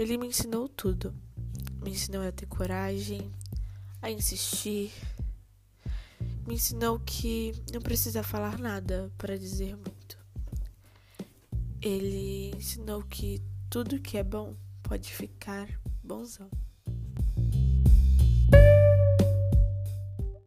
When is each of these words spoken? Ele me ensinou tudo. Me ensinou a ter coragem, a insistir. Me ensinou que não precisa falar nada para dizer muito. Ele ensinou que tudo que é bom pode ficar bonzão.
Ele 0.00 0.16
me 0.16 0.28
ensinou 0.28 0.66
tudo. 0.66 1.14
Me 1.84 1.90
ensinou 1.90 2.26
a 2.26 2.32
ter 2.32 2.46
coragem, 2.46 3.30
a 4.00 4.10
insistir. 4.10 4.90
Me 6.46 6.54
ensinou 6.54 6.98
que 7.00 7.52
não 7.70 7.82
precisa 7.82 8.22
falar 8.22 8.58
nada 8.58 9.12
para 9.18 9.38
dizer 9.38 9.76
muito. 9.76 10.18
Ele 11.82 12.50
ensinou 12.56 13.02
que 13.02 13.42
tudo 13.68 14.00
que 14.00 14.16
é 14.16 14.24
bom 14.24 14.56
pode 14.82 15.12
ficar 15.12 15.68
bonzão. 16.02 16.48